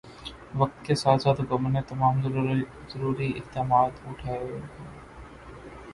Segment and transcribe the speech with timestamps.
[0.55, 4.59] وقت کے ساتھ ساتھ حکومت نے تمام ضروری اقدامات اٹھائے ہیں او